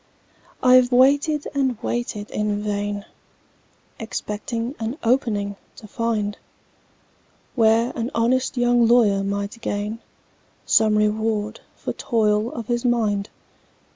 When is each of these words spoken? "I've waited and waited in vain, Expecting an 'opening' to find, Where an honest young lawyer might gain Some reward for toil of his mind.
"I've 0.63 0.91
waited 0.91 1.45
and 1.53 1.77
waited 1.83 2.31
in 2.31 2.63
vain, 2.63 3.05
Expecting 3.99 4.73
an 4.79 4.97
'opening' 5.03 5.57
to 5.75 5.85
find, 5.85 6.39
Where 7.53 7.93
an 7.95 8.09
honest 8.15 8.57
young 8.57 8.87
lawyer 8.87 9.23
might 9.23 9.61
gain 9.61 9.99
Some 10.65 10.97
reward 10.97 11.59
for 11.75 11.93
toil 11.93 12.51
of 12.53 12.65
his 12.65 12.83
mind. 12.83 13.29